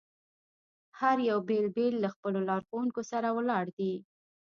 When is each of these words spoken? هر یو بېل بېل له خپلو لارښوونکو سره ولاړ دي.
هر 0.99 1.17
یو 1.29 1.37
بېل 1.47 1.67
بېل 1.75 1.93
له 2.03 2.09
خپلو 2.13 2.39
لارښوونکو 2.49 3.01
سره 3.11 3.27
ولاړ 3.37 3.65
دي. 3.77 3.93